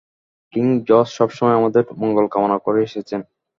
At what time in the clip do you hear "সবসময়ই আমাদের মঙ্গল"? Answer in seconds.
1.17-2.25